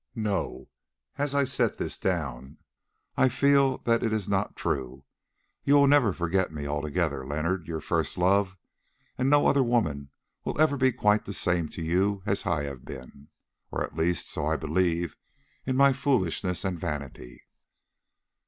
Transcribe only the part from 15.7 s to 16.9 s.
my foolishness and